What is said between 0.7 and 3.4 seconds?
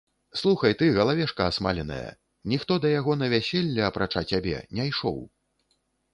ты, галавешка асмаленая, ніхто да яго на